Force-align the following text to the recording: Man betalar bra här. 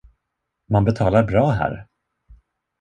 Man 0.69 0.83
betalar 0.85 1.23
bra 1.23 1.49
här. 1.51 1.87